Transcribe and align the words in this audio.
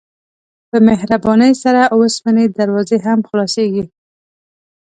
په 0.69 0.77
مهربانۍ 0.87 1.53
سره 1.63 1.81
د 1.87 1.91
اوسپنې 1.95 2.45
دروازې 2.57 2.97
هم 3.05 3.19
خلاصیږي. 3.29 3.83